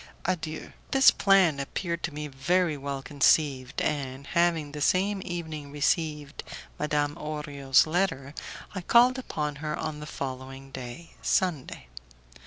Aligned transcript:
Adieu." 0.25 0.73
This 0.89 1.11
plan 1.11 1.59
appeared 1.59 2.01
to 2.01 2.11
me 2.11 2.27
very 2.27 2.75
well 2.75 3.03
conceived, 3.03 3.83
and, 3.83 4.25
having 4.25 4.71
the 4.71 4.81
same 4.81 5.21
evening 5.23 5.71
received 5.71 6.41
Madame 6.79 7.15
Orio's 7.17 7.85
letter, 7.85 8.33
I 8.73 8.81
called 8.81 9.19
upon 9.19 9.57
her 9.57 9.77
on 9.77 9.99
the 9.99 10.07
following 10.07 10.71
day, 10.71 11.11
Sunday. 11.21 11.85